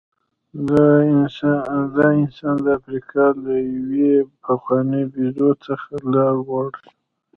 [1.97, 6.89] دا انسان د افریقا له یوې پخوانۍ بیزو څخه راولاړ شو.